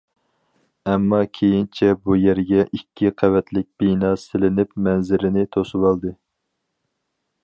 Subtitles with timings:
[0.91, 6.15] ئەمما، كېيىنچە بۇ يەرگە ئىككى قەۋەتلىك بىنا سېلىنىپ مەنزىرىنى توسۇۋالدى.